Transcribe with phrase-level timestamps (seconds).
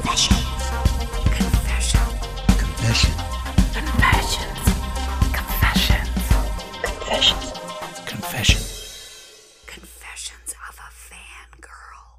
[0.00, 0.36] Confession.
[1.30, 2.00] Confession.
[2.56, 3.12] Confession.
[3.74, 4.64] Confessions.
[5.34, 6.32] Confessions.
[6.80, 7.52] Confessions.
[8.06, 8.60] Confession.
[9.66, 12.16] Confessions of a fangirl.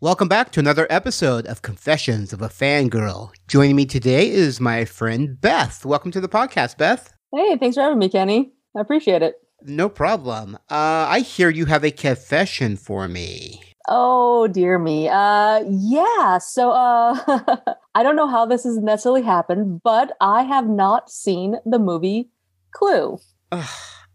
[0.00, 3.32] Welcome back to another episode of Confessions of a Fangirl.
[3.48, 5.84] Joining me today is my friend Beth.
[5.84, 7.12] Welcome to the podcast, Beth.
[7.34, 8.52] Hey, thanks for having me, Kenny.
[8.76, 9.34] I appreciate it.
[9.60, 10.54] No problem.
[10.70, 13.73] Uh, I hear you have a confession for me.
[13.88, 15.08] Oh dear me.
[15.08, 17.18] Uh yeah, so uh
[17.94, 22.30] I don't know how this has necessarily happened, but I have not seen the movie
[22.72, 23.18] Clue.
[23.52, 23.68] Ugh,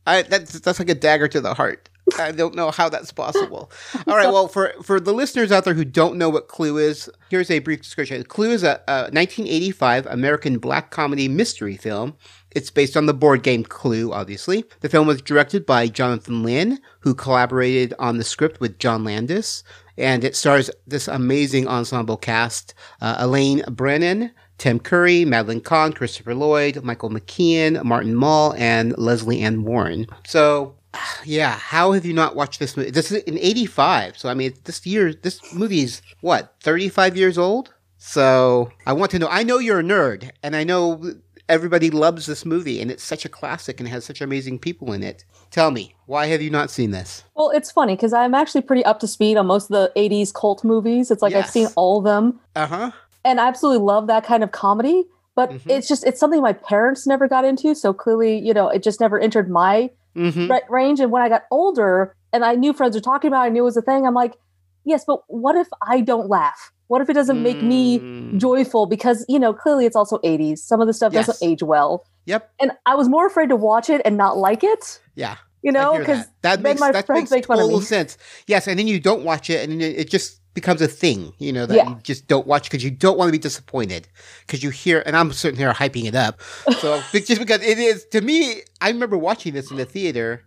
[0.06, 1.90] I, that's, that's like a dagger to the heart.
[2.18, 3.72] I don't know how that's possible.
[4.08, 4.32] All right.
[4.32, 7.60] Well, for, for the listeners out there who don't know what Clue is, here's a
[7.60, 8.24] brief description.
[8.24, 12.16] Clue is a, a 1985 American black comedy mystery film.
[12.52, 14.66] It's based on the board game Clue, obviously.
[14.82, 19.64] The film was directed by Jonathan Lynn, who collaborated on the script with John Landis.
[19.98, 26.34] And it stars this amazing ensemble cast uh, Eileen Brennan, Tim Curry, Madeline Kahn, Christopher
[26.34, 30.08] Lloyd, Michael McKean, Martin Mull, and Lesley Ann Warren.
[30.26, 30.76] So,
[31.26, 32.92] yeah, how have you not watched this movie?
[32.92, 34.18] This is in 85.
[34.18, 37.74] So, I mean, this year, this movie is what, 35 years old?
[37.98, 39.28] So, I want to know.
[39.30, 41.16] I know you're a nerd, and I know
[41.50, 45.04] everybody loves this movie, and it's such a classic and has such amazing people in
[45.04, 45.26] it.
[45.52, 47.24] Tell me, why have you not seen this?
[47.36, 50.34] Well, it's funny because I'm actually pretty up to speed on most of the 80s
[50.34, 51.12] cult movies.
[51.12, 52.40] It's like I've seen all of them.
[52.56, 52.92] Uh huh.
[53.26, 55.04] and I absolutely love that kind of comedy.
[55.36, 55.62] But Mhm.
[55.70, 59.00] it's just it's something my parents never got into, so clearly, you know, it just
[59.02, 60.48] never entered my Mm-hmm.
[60.52, 61.00] ra- range.
[61.00, 63.62] And when I got older, and I knew friends were talking about, it, I knew
[63.62, 64.06] it was a thing.
[64.08, 64.38] I'm like,
[64.86, 66.72] yes, but what if I don't laugh?
[66.90, 68.38] What if it doesn't make me Mm.
[68.38, 68.86] joyful?
[68.86, 70.62] Because you know, clearly it's also 80s.
[70.62, 71.28] Some of the stuff Yes.
[71.28, 72.50] doesn't age well, Yep.
[72.60, 75.00] and I was more afraid to watch it and not like it.
[75.16, 75.38] Yeah.
[75.62, 77.82] You know, because that, that makes my that friends makes make fun of me.
[77.82, 78.18] sense.
[78.48, 81.34] Yes, and then you don't watch it, and it just becomes a thing.
[81.38, 81.90] You know that Yeah.
[81.90, 84.08] you just don't watch because you don't want to be disappointed
[84.48, 86.42] because you hear, and I'm sitting here hyping it up.
[86.80, 90.44] So just because it is to me, I remember watching this in the theater,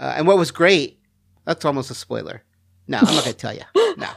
[0.00, 0.98] uh, and what was great.
[1.44, 2.42] That's almost a spoiler.
[2.88, 3.62] No, I'm not going to tell you.
[3.98, 4.08] No,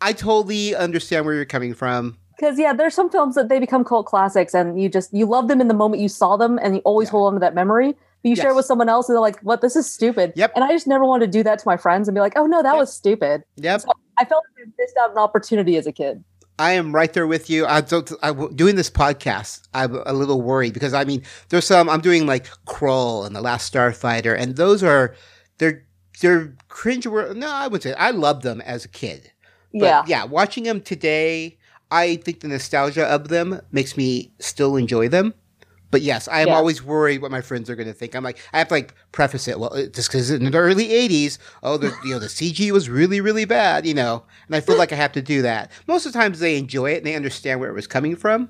[0.00, 2.18] I totally understand where you're coming from.
[2.36, 5.48] Because yeah, there's some films that they become cult classics, and you just you love
[5.48, 7.12] them in the moment you saw them, and you always Yeah.
[7.12, 7.92] hold on to that memory.
[8.22, 9.60] But you share it with someone else, and they're like, "What?
[9.60, 10.52] This is stupid." Yep.
[10.54, 12.46] And I just never wanted to do that to my friends and be like, "Oh
[12.46, 12.78] no, that Yep.
[12.78, 13.82] was stupid." Yep.
[14.18, 16.24] I felt like I missed out on an opportunity as a kid.
[16.58, 17.66] I am right there with you.
[17.66, 21.88] I don't, I, doing this podcast, I'm a little worried because I mean, there's some
[21.88, 25.14] I'm doing like Krull and the Last Starfighter, and those are
[25.58, 25.84] they're
[26.20, 27.06] they're cringe.
[27.06, 29.30] No, I would say I loved them as a kid.
[29.82, 31.58] Yeah, yeah, watching them today,
[31.90, 35.34] I think the nostalgia of them makes me still enjoy them.
[35.90, 36.56] But yes, I am Yeah.
[36.56, 38.16] always worried what my friends are going to think.
[38.16, 39.60] I'm like, I have to like preface it.
[39.60, 42.88] Well, it- just because in the early '80s, oh, the you know the CG was
[42.88, 45.70] really really bad, you know, and I feel like I have to do that.
[45.86, 48.48] Most of the times they enjoy it and they understand where it was coming from,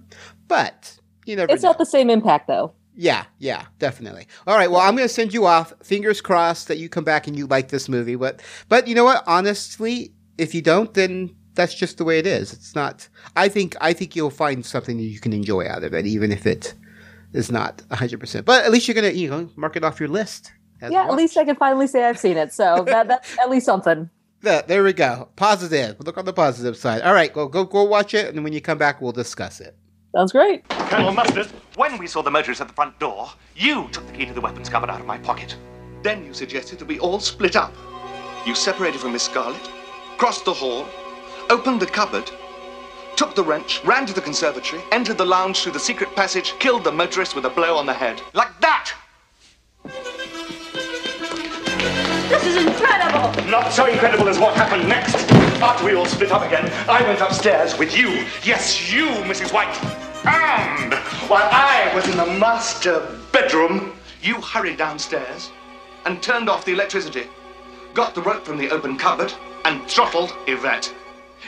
[0.49, 1.53] but you never.
[1.53, 1.71] it's know.
[1.71, 2.73] not the same impact though.
[2.97, 4.27] Yeah, yeah, definitely.
[4.47, 5.73] All right, well, I'm going to send you off.
[5.83, 8.15] Fingers crossed that you come back and you like this movie.
[8.15, 9.25] But, but you know what?
[9.27, 12.53] Honestly, if you don't, then that's just the way it is.
[12.53, 13.09] It's not.
[13.37, 16.33] I think I think you'll find something that you can enjoy out of it, even
[16.33, 16.75] if it
[17.33, 18.19] is not 100.
[18.21, 20.53] percent But at least you're gonna, you know, mark it off your list.
[20.81, 22.53] as Yeah, at least I can finally say I've seen it.
[22.53, 24.11] So that that's at least something.
[24.41, 25.28] There- there we go.
[25.37, 25.97] Positive.
[26.00, 27.03] Look on the positive side.
[27.03, 29.77] All right, go go go watch it, and when you come back, we'll discuss it.
[30.15, 30.69] Sounds great.
[30.69, 34.27] Colonel Mustard, when we saw the motorist at the front door, you took the key
[34.27, 35.56] to the weapons cupboard out of my pocket.
[36.05, 37.75] Then you suggested that we all split up.
[38.47, 39.59] You separated from Miss Scarlet,
[40.17, 40.87] crossed the hall,
[41.51, 42.31] opened the cupboard,
[43.17, 46.85] took the wrench, ran to the conservatory, entered the lounge through the secret passage, killed
[46.85, 48.21] the motorist with a blow on the head.
[48.33, 48.93] Like that!
[52.29, 53.51] This is incredible!
[53.51, 55.15] Not so incredible as what happened next.
[55.63, 58.27] After we all split up again, I went upstairs with you.
[58.43, 59.53] Yes, you, Mrs.
[59.53, 59.77] White.
[60.25, 60.95] And
[61.29, 63.93] while I was in the master bedroom,
[64.23, 65.51] You hurried downstairs
[66.07, 67.27] and turned off the electricity,
[67.94, 69.32] got the rope from the open cupboard,
[69.65, 70.93] and throttled Yvette.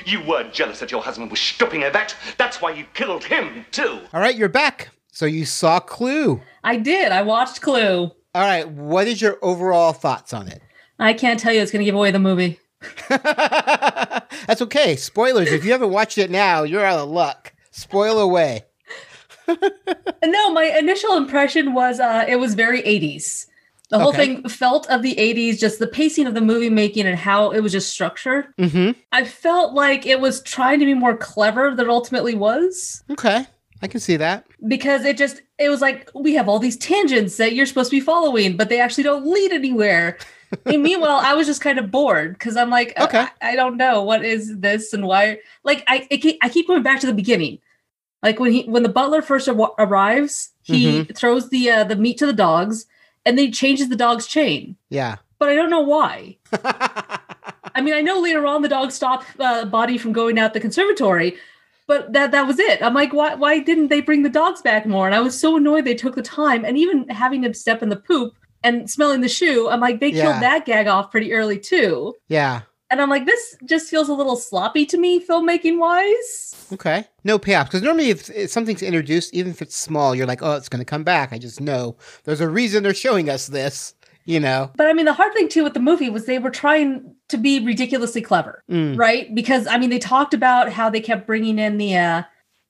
[0.05, 2.15] You were jealous that your husband was stopping Yvette.
[2.39, 4.01] That's why you killed him, too.
[4.13, 4.91] All right, you're back.
[5.11, 6.41] So you saw Clue.
[6.63, 7.11] I did.
[7.13, 8.13] I watched Clue.
[8.35, 10.63] All right, what is your overall thoughts on it?
[10.99, 12.61] I can't tell you it's going to give away the movie.
[13.09, 14.97] That's okay.
[14.97, 15.51] Spoilers.
[15.51, 17.53] If you haven't watched it now, you're out of luck.
[17.71, 18.65] Spoil away.
[20.25, 23.47] No, my initial impression was uh, it was very 80s.
[23.89, 24.35] The whole Okay.
[24.37, 27.61] thing felt of the 80s, just the pacing of the movie making and how it
[27.61, 28.47] was just structured.
[28.59, 28.99] Mm-hmm.
[29.13, 33.47] I felt like it was trying to be more clever than it ultimately was Okay.
[33.83, 34.45] I can see that.
[34.67, 37.97] because it just, it was like we have all these tangents that you're supposed to
[37.97, 40.19] be following, but they actually don't lead anywhere.
[40.65, 43.19] And meanwhile, I was just kind of bored because I'm like, Okay.
[43.41, 45.39] I, I don't know what is this and why.
[45.63, 47.59] Like, I I keep, I keep going back to the beginning.
[48.23, 52.19] Like when he when the butler first ar- arrives, he throws the uh, the meat
[52.19, 52.87] to the dogs,
[53.27, 54.77] and then he changes the dog's chain.
[54.89, 55.17] Yeah.
[55.39, 56.39] But I don't know why.
[57.75, 60.61] I mean, I know later on the dog stopped uh, Boddy from going out the
[60.61, 61.37] conservatory,
[61.87, 62.83] but that that was it.
[62.83, 65.05] I'm like, why why didn't they bring the dogs back more?
[65.07, 67.91] And I was so annoyed they took the time, and even having him step in
[67.91, 68.33] the poop
[68.65, 70.23] and smelling the shoe, I'm like, they Yeah.
[70.23, 72.15] killed that gag off pretty early too.
[72.29, 72.63] yeah.
[72.91, 76.67] And I'm like, this just feels a little sloppy to me, filmmaking wise.
[76.73, 77.05] Okay.
[77.25, 77.67] No payoff.
[77.67, 80.81] Because normally, if, if something's introduced, even if it's small, you're like, oh, it's going
[80.81, 81.33] to come back.
[81.33, 83.95] I just know there's a reason they're showing us this,
[84.25, 84.71] you know?
[84.77, 87.37] But I mean, the hard thing too with the movie was they were trying to
[87.37, 88.97] be ridiculously clever, Mm.
[88.97, 89.35] right?
[89.35, 92.23] Because I mean, they talked about how they kept bringing in the uh,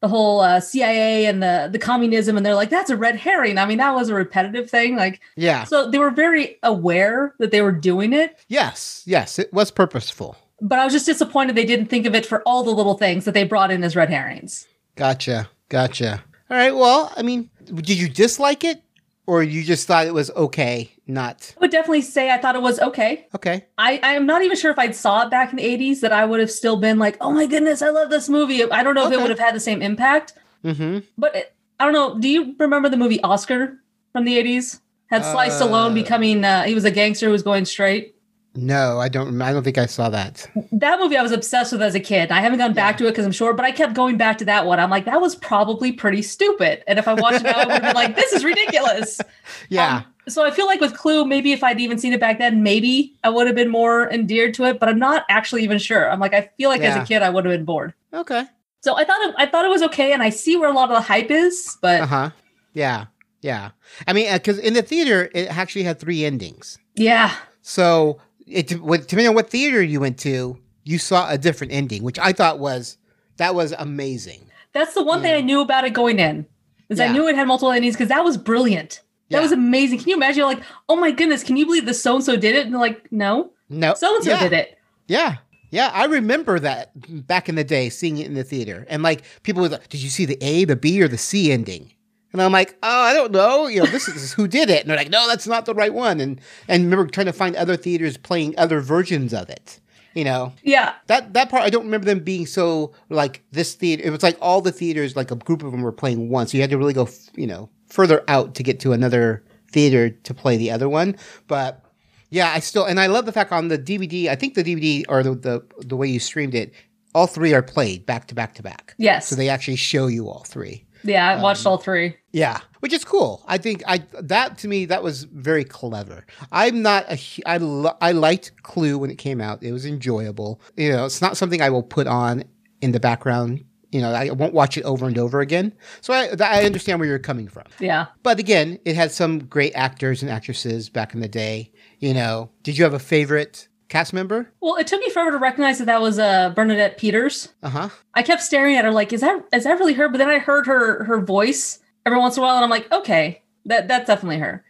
[0.06, 3.58] the whole uh, CIA and the the communism, and they're like, that's a red herring.
[3.58, 4.94] I mean, that was a repetitive thing.
[4.94, 5.64] Like, Yeah.
[5.64, 8.38] so they were very aware that they were doing it.
[8.48, 9.02] Yes.
[9.06, 9.38] Yes.
[9.38, 10.36] It was purposeful.
[10.60, 13.24] But I was just disappointed they didn't think of it for all the little things
[13.24, 14.66] that they brought in as red herrings.
[14.94, 15.50] Gotcha.
[15.68, 16.22] Gotcha.
[16.50, 16.74] All right.
[16.74, 18.80] Well, I mean, did you dislike it
[19.26, 20.92] or you just thought it was okay?
[21.08, 23.28] Not I would definitely say I thought it was okay.
[23.34, 23.64] okay.
[23.78, 26.24] I, I'm not even sure if I'd saw it back in the 80s that I
[26.24, 28.68] would have still been like, oh my goodness, I love this movie.
[28.70, 29.16] I don't know if Okay.
[29.16, 30.32] it would have had the same impact,
[30.64, 30.98] Mm-hmm.
[31.16, 32.18] but it, I don't know.
[32.18, 33.78] Do you remember the movie Oscar
[34.12, 34.80] from the 80s?
[35.08, 38.14] Had Sly Uh, Stallone becoming, uh, he was a gangster who was going straight.
[38.56, 39.40] No, I don't.
[39.42, 40.48] I don't think I saw that.
[40.72, 42.32] That movie I was obsessed with as a kid.
[42.32, 44.46] I haven't gone back to it because I'm short, but I kept going back to
[44.46, 44.80] that one.
[44.80, 46.82] I'm like, that was probably pretty stupid.
[46.88, 49.20] And if I watched it now, I would have been like, this is ridiculous.
[49.68, 49.96] Yeah.
[49.98, 52.62] Um, so I feel like with Clue, maybe if I'd even seen it back then,
[52.62, 54.80] maybe I would have been more endeared to it.
[54.80, 56.10] But I'm not actually even sure.
[56.10, 57.94] I'm like, I feel like as a kid, I would have been bored.
[58.12, 58.44] okay.
[58.82, 60.90] So I thought it, I thought it was okay, and I see where a lot
[60.90, 62.30] of the hype is, but Uh huh.
[62.72, 63.06] Yeah.
[63.42, 63.70] Yeah.
[64.06, 66.78] I mean, because in the theater, it actually had three endings.
[66.94, 72.02] yeah, So it depending on what theater you went to, you saw a different ending,
[72.04, 72.96] which I thought was
[73.38, 74.50] that was amazing.
[74.72, 76.46] that's the one thing I knew about it going in.
[76.88, 79.00] Is I knew it had multiple endings because that was brilliant.
[79.30, 79.42] That Yeah.
[79.42, 79.98] was amazing.
[79.98, 80.38] Can you imagine?
[80.38, 82.64] You're like, oh my goodness, can you believe the so and so did it?
[82.66, 84.78] And they're like, no, No, so and so did it.
[85.08, 85.36] Yeah.
[85.70, 86.92] Yeah, I remember that
[87.26, 90.00] back in the day, seeing it in the theater, and like people were like, "Did
[90.00, 91.92] you see the A, the B, or the C ending?"
[92.32, 93.66] And I'm like, "Oh, I don't know.
[93.66, 95.92] You know, this is who did it." And they're like, "No, that's not the right
[95.92, 99.80] one." And and remember trying to find other theaters playing other versions of it.
[100.14, 104.04] You know, Yeah, that that part I don't remember them being so like this theater.
[104.04, 106.56] It was like all the theaters, like a group of them were playing one, so
[106.56, 110.34] you had to really go, you know, further out to get to another theater to
[110.34, 111.16] play the other one.
[111.48, 111.82] But
[112.30, 114.28] yeah, I still and I love the fact on the DVD.
[114.28, 116.72] I think the DVD or the the, the way you streamed it,
[117.14, 118.94] all three are played back to back to back.
[118.98, 120.84] yes, So they actually show you all three.
[121.04, 121.28] yeah.
[121.30, 122.16] I watched Um, all three.
[122.32, 123.42] Yeah, which is cool.
[123.46, 126.26] I think I that to me that was very clever.
[126.52, 129.62] I'm not a I lo- I liked Clue when it came out.
[129.62, 130.60] It was enjoyable.
[130.76, 132.44] You know, it's not something I will put on
[132.82, 133.64] in the background.
[133.92, 135.72] You know, I won't watch it over and over again.
[136.00, 137.64] So I I understand where you're coming from.
[137.78, 138.06] Yeah.
[138.22, 141.70] But again, it had some great actors and actresses back in the day.
[141.98, 144.50] You know, did you have a favorite cast member?
[144.60, 147.50] Well, it took me forever to recognize that that was uh, Bernadette Peters.
[147.62, 147.88] Uh huh.
[148.14, 150.08] I kept staring at her like, is that is that really her?
[150.08, 152.90] But then I heard her her voice every once in a while, and I'm like,
[152.92, 154.64] okay, that that's definitely her.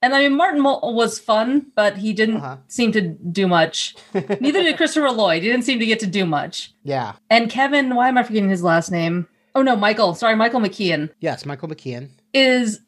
[0.00, 2.56] And I mean, Martin Mull was fun, but he didn't Uh-huh.
[2.68, 3.96] seem to do much.
[4.14, 5.42] Neither did Christopher Lloyd.
[5.42, 6.72] He didn't seem to get to do much.
[6.84, 7.14] Yeah.
[7.30, 9.26] And Kevin, why am I forgetting his last name?
[9.54, 10.14] Oh no, Michael.
[10.14, 12.10] Sorry, Michael McKean Yes, Michael McKean.
[12.32, 12.80] is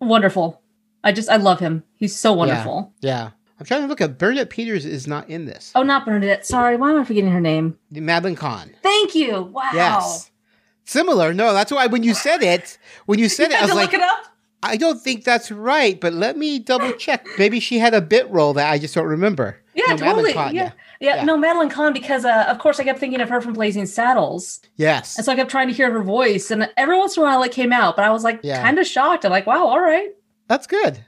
[0.00, 0.60] wonderful.
[1.02, 1.82] I just I love him.
[1.96, 2.92] He's so wonderful.
[3.00, 3.30] Yeah.
[3.58, 5.72] I'm trying to look at Bernadette Peters is not in this.
[5.74, 6.44] Oh, not Bernadette.
[6.46, 7.76] Sorry, why am I forgetting her name?
[7.90, 8.74] Madeline Kahn.
[8.82, 9.42] Thank you.
[9.42, 9.70] Wow.
[9.74, 10.30] Yes.
[10.84, 11.32] Similar.
[11.32, 12.76] No, that's why when you said it,
[13.06, 14.24] when you said You it, I was to like, look it up.
[14.62, 17.26] I don't think that's right, but let me double check.
[17.38, 19.58] Maybe she had a bit role that I just don't remember.
[19.74, 20.32] Yeah, No, totally.
[20.34, 20.72] Kahn, yeah.
[21.00, 21.16] yeah.
[21.16, 21.24] Yeah.
[21.24, 24.60] no, Madeline Kahn, because uh, of course I kept thinking of her from Blazing Saddles.
[24.76, 25.16] Yes.
[25.16, 26.50] And so I kept trying to hear her voice.
[26.50, 28.62] And every once in a while it came out, but I was like Yeah.
[28.62, 29.24] kind of shocked.
[29.24, 30.10] I'm like, wow, all right.
[30.48, 31.04] That's good.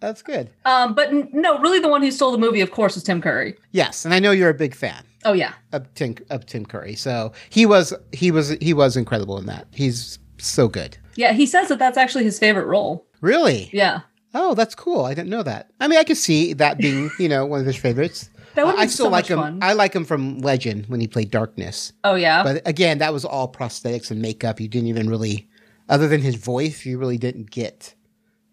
[0.00, 0.50] That's good.
[0.64, 3.22] Um, but n- no, really the one who stole the movie, of course, was Tim
[3.22, 3.54] Curry.
[3.70, 5.52] Yes, and I know you're a big fan Oh, yeah.
[5.72, 6.94] of Tim of Tim Curry.
[6.96, 9.68] So he was he was he was incredible in that.
[9.72, 10.98] He's so good.
[11.16, 13.06] Yeah, he says that that's actually his favorite role.
[13.20, 13.70] Really?
[13.72, 14.00] Yeah.
[14.34, 15.04] Oh, that's cool.
[15.04, 15.70] I didn't know that.
[15.80, 18.28] I mean, I could see that being, you know, one of his favorites.
[18.54, 19.38] That would I be still so like much him.
[19.38, 19.58] fun.
[19.62, 21.92] I like him from Legend when he played Darkness.
[22.04, 22.42] oh, yeah.
[22.42, 24.60] But again, that was all prosthetics and makeup.
[24.60, 25.48] You didn't even really,
[25.88, 27.94] other than his voice, you really didn't get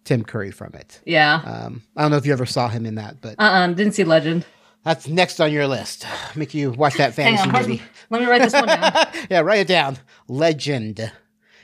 [0.03, 0.99] Tim Curry from it.
[1.05, 1.41] yeah.
[1.45, 3.67] Um, I don't know if you ever saw him in that, but Uh-uh.
[3.67, 4.45] Didn't see Legend.
[4.83, 6.05] that's next on your list.
[6.35, 7.53] Make you watch that fantasy on.
[7.53, 7.73] Let movie.
[7.77, 8.93] me, let me write this one down.
[9.29, 9.97] yeah, write it down.
[10.27, 11.09] Legend.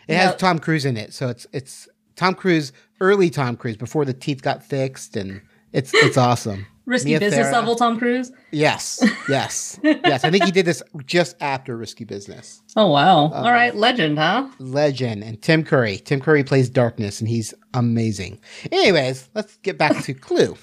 [0.09, 0.35] It has.
[0.35, 4.41] Tom Cruise in it, so it's it's Tom Cruise, early Tom Cruise before the teeth
[4.41, 5.41] got fixed, and
[5.73, 6.65] it's it's awesome.
[6.85, 7.53] Risky Mia business Farrow.
[7.59, 8.31] level Tom Cruise.
[8.49, 8.99] Yes,
[9.29, 10.23] yes, yes.
[10.23, 12.63] I think he did this just after Risky Business.
[12.75, 13.25] Oh wow!
[13.25, 14.47] Uh, All right, legend, huh?
[14.59, 15.97] Legend and Tim Curry.
[15.97, 18.39] Tim Curry plays Darkness, and he's amazing.
[18.71, 20.55] Anyways, let's get back to Clue.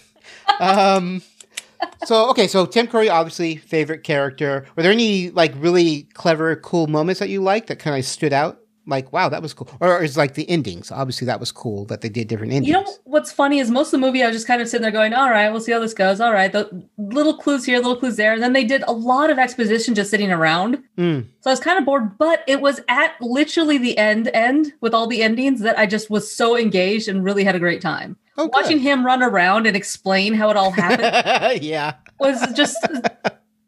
[0.60, 1.22] Um,
[2.04, 4.66] so okay, so Tim Curry, obviously favorite character.
[4.76, 8.32] Were there any like really clever, cool moments that you liked that kind of stood
[8.32, 8.60] out?
[8.88, 9.68] Like, wow, that was cool.
[9.80, 10.92] Or is like the endings?
[10.92, 12.68] Obviously, that was cool that they did different endings.
[12.68, 14.82] You know what's funny is most of the movie I was just kind of sitting
[14.82, 17.78] there going, "All right, we'll see how this goes." All right, the little clues here,
[17.78, 20.82] little clues there, and then they did a lot of exposition just sitting around.
[20.96, 21.26] Mm.
[21.40, 24.94] So I was kind of bored, but it was at literally the end end with
[24.94, 28.16] all the endings that I just was so engaged and really had a great time.
[28.38, 31.94] Oh, Watching him run around and explain how it all happened yeah.
[32.20, 32.76] was just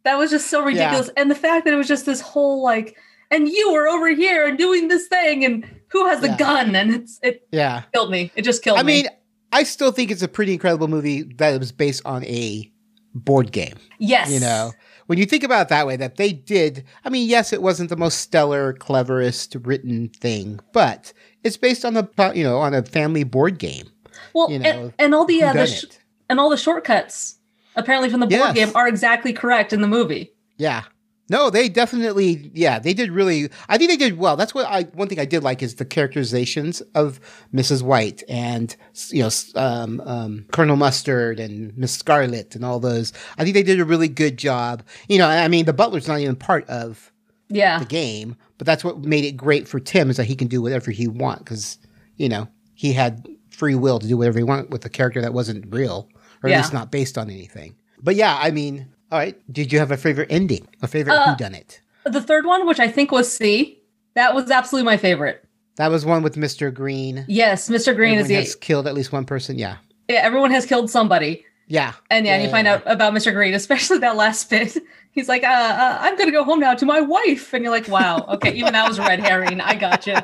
[0.05, 1.11] that was just so ridiculous.
[1.17, 2.97] And the fact that it was just this whole like,
[3.31, 6.37] and you were over here and doing this thing, and who has the Yeah.
[6.37, 6.75] gun?
[6.77, 7.83] And it's it Yeah.
[7.93, 8.31] killed me.
[8.37, 8.93] It just killed I me.
[8.93, 9.09] I mean,
[9.53, 12.71] I still think it's a pretty incredible movie that was based on a
[13.15, 13.75] board game.
[13.99, 14.73] yes, You know,
[15.07, 16.85] when you think about it that way, that they did.
[17.05, 21.97] I mean, yes, it wasn't the most stellar, cleverest written thing, but it's based on
[21.97, 23.89] a you know on a family board game.
[24.35, 25.85] Well, you know, and, and all the uh, the sh-
[26.29, 27.37] and all the shortcuts
[27.77, 28.55] apparently from the board Yes.
[28.55, 30.33] game are exactly correct in the movie.
[30.59, 30.83] Yeah.
[31.31, 33.51] No, they definitely, yeah, they did really.
[33.69, 34.37] I think they did well.
[34.37, 34.85] That's what I.
[34.95, 37.21] One thing I did like is the characterizations of
[37.53, 37.83] Mrs.
[37.83, 38.75] White and
[39.11, 43.13] you know um, um, Colonel Mustard and Miss Scarlet and all those.
[43.37, 44.83] I think they did a really good job.
[45.09, 47.13] You know, I mean, the butler's not even part of
[47.49, 50.49] Yeah, the game, but that's what made it great for Tim is that he can
[50.49, 51.79] do whatever he want because
[52.17, 55.35] you know he had free will to do whatever he wanted with a character that
[55.35, 56.09] wasn't real
[56.43, 57.75] or at least not based on anything.
[58.01, 59.37] But yeah, I mean, all right.
[59.53, 60.67] Did you have a favorite ending?
[60.83, 61.81] A favorite Uh, who done it?
[62.05, 63.81] the third one, which I think was C,
[64.15, 65.45] that was absolutely my favorite.
[65.77, 66.73] That was one with Mr.
[66.73, 67.25] Green.
[67.29, 67.95] Yes, Mr.
[67.95, 69.59] Green Everyone is the has killed at least one person.
[69.59, 69.77] Yeah,
[70.09, 71.45] yeah, everyone has killed somebody.
[71.69, 72.75] yeah, And yeah, and you find Yeah.
[72.77, 73.33] out about Mr.
[73.33, 74.77] Green, especially that last bit.
[75.13, 77.53] He's like, uh, uh, I'm going to go home now to my wife.
[77.53, 79.61] And you're like, wow, okay, even that was a red herring.
[79.61, 80.15] I got you.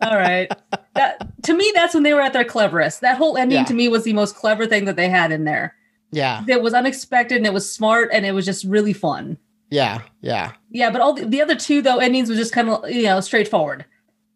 [0.00, 0.50] All right.
[0.94, 3.00] That, to me, that's when they were at their cleverest.
[3.02, 3.64] That whole ending Yeah.
[3.64, 5.74] to me was the most clever thing that they had in there.
[6.12, 9.38] Yeah, It was unexpected and it was smart and it was just really fun.
[9.70, 10.52] yeah, yeah.
[10.70, 13.20] Yeah, but all the, the other two, though, endings was just kind of, you know,
[13.20, 13.84] straightforward.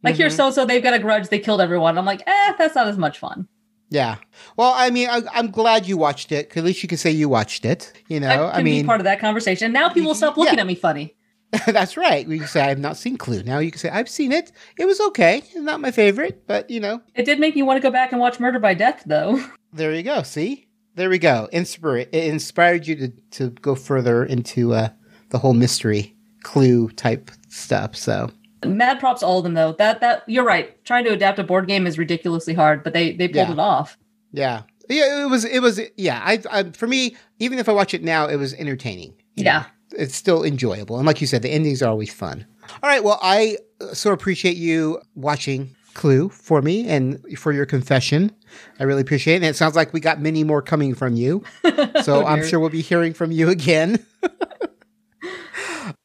[0.03, 0.23] Like Mm-hmm.
[0.23, 1.97] here, so so they've got a grudge, they killed everyone.
[1.99, 3.49] I'm like, eh, that's not as much fun.
[3.91, 4.17] Yeah.
[4.57, 6.57] Well, I mean, I, I'm glad you watched it.
[6.57, 7.93] At least you can say you watched it.
[8.09, 9.73] You know, I I, mean, be part of that conversation.
[9.73, 10.61] Now people stop looking Yeah.
[10.63, 11.15] at me funny.
[11.67, 12.27] that's right.
[12.27, 13.43] You can say I have not seen Clue.
[13.45, 14.51] Now you can say I've seen it.
[14.79, 15.43] It was okay.
[15.55, 18.21] Not my favorite, but you know, It did make me want to go back and
[18.21, 19.43] watch Murder by Death, though.
[19.73, 20.23] there you go.
[20.25, 20.66] See,
[20.97, 21.49] there we go.
[21.53, 24.89] Inspire it inspired you to to go further into uh,
[25.31, 27.95] the whole mystery Clue type stuff.
[27.97, 28.31] So
[28.65, 29.73] Mad props to all of them though.
[29.73, 30.83] That that you're right.
[30.85, 33.53] Trying to adapt a board game is ridiculously hard, but they they pulled Yeah.
[33.53, 33.99] it off.
[34.33, 35.23] yeah, yeah.
[35.25, 36.21] It was it was yeah.
[36.25, 39.15] I, I for me, even if I watch it now, it was entertaining.
[39.37, 39.51] you know.
[39.51, 39.65] Yeah.
[39.93, 40.97] it's still enjoyable.
[40.97, 42.47] And like you said, the endings are always fun.
[42.83, 43.05] All right.
[43.05, 48.31] Well, I uh, so appreciate you watching Clue for me and for your confession.
[48.79, 49.37] I really appreciate it.
[49.39, 51.43] And it sounds like we got many more coming from you.
[52.05, 54.05] So Oh, I'm sure we'll be hearing from you again.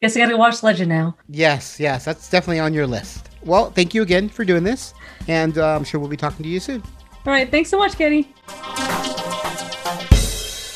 [0.02, 1.16] Guess I gotta watch Legend now.
[1.30, 2.06] yes, yes.
[2.06, 3.30] That's definitely on your list.
[3.44, 4.94] Well, thank you again for doing this.
[5.28, 6.82] And uh, I'm sure we'll be talking to you soon.
[7.26, 8.24] All right, thanks so much, Kenny.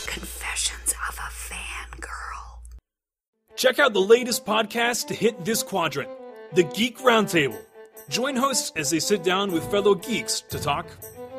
[0.06, 2.60] Confessions of a Fangirl.
[3.56, 6.10] Check out the latest podcast to hit this quadrant
[6.54, 7.60] the Geek Roundtable.
[8.10, 10.88] Join hosts as they sit down with fellow geeks to talk,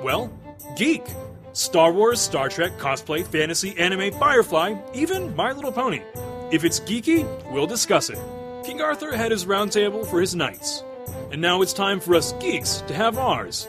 [0.03, 0.33] well,
[0.77, 1.05] geek.
[1.53, 6.03] Star Wars, Star Trek, cosplay, fantasy, anime, Firefly, even My Little Pony.
[6.51, 8.19] If it's geeky, we'll discuss it.
[8.65, 10.85] King Arthur had his roundtable for his knights.
[11.33, 13.69] And now it's time for us geeks to have ours.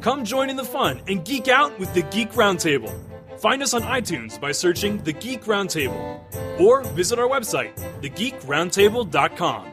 [0.00, 2.92] Come join in the fun and geek out with the Geek Roundtable.
[3.40, 9.72] Find us on iTunes by searching The Geek Roundtable or visit our website, thegeekroundtable.com.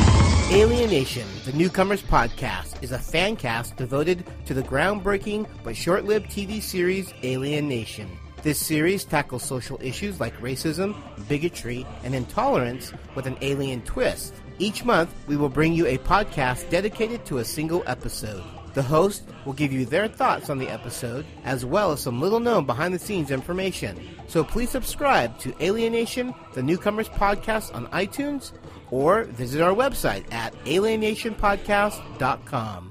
[0.51, 6.25] Alienation, the Newcomers Podcast, is a fan cast devoted to the groundbreaking but short lived
[6.25, 8.09] TV series Alien Nation.
[8.43, 10.93] This series tackles social issues like racism,
[11.29, 14.33] bigotry, and intolerance with an alien twist.
[14.59, 18.43] Each month, we will bring you a podcast dedicated to a single episode.
[18.73, 22.39] The host will give you their thoughts on the episode, as well as some little
[22.39, 23.99] known behind the scenes information.
[24.27, 28.53] So please subscribe to Alienation, the Newcomers Podcast on iTunes,
[28.89, 32.90] or visit our website at alienationpodcast.com.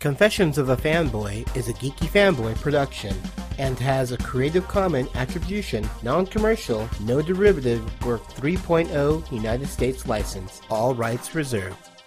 [0.00, 3.16] Confessions of a Fanboy is a geeky fanboy production
[3.58, 10.60] and has a Creative Commons Attribution, Non-Commercial, No Derivative, Work 3.0 United States license.
[10.70, 11.97] All rights reserved.